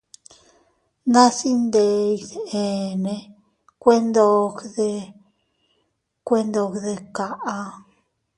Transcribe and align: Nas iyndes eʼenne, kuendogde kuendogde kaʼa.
Nas 1.13 1.37
iyndes 1.49 2.25
eʼenne, 2.51 3.15
kuendogde 3.81 4.89
kuendogde 6.25 6.91
kaʼa. 7.15 7.55